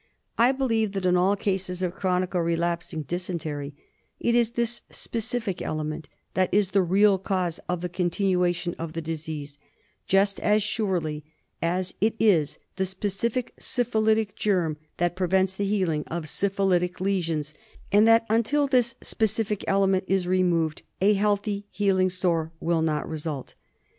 I 0.39 0.51
believe 0.51 0.93
that 0.93 1.05
in 1.05 1.15
all 1.15 1.35
cases 1.35 1.83
of 1.83 1.93
chronic 1.93 2.33
or 2.33 2.43
relapsing 2.43 3.03
dysentery 3.03 3.75
it 4.19 4.33
is 4.33 4.53
this 4.53 4.81
specific 4.89 5.61
element 5.61 6.09
that 6.33 6.51
is 6.51 6.69
the 6.69 6.81
real 6.81 7.19
cause 7.19 7.59
of 7.69 7.81
the 7.81 7.87
continua 7.87 8.51
tion 8.51 8.73
of 8.79 8.93
the 8.93 9.01
disease, 9.03 9.59
just 10.07 10.39
as 10.39 10.63
surely 10.63 11.23
as 11.61 11.93
it 12.01 12.15
is 12.19 12.57
the 12.77 12.85
specific 12.87 13.53
syphilitic 13.59 14.35
germ 14.35 14.77
that 14.97 15.15
prevents 15.15 15.53
the 15.53 15.65
healing 15.65 16.03
of 16.07 16.27
syphilitic 16.27 16.99
lesions, 16.99 17.53
and 17.91 18.07
that 18.07 18.25
until 18.27 18.65
this 18.65 18.95
specific 19.03 19.63
element 19.67 20.05
is 20.07 20.25
removed 20.25 20.81
a 20.99 21.13
healthy 21.13 21.67
healing 21.69 22.09
sore, 22.09 22.51
will 22.59 22.81
not 22.81 23.07
result. 23.07 23.53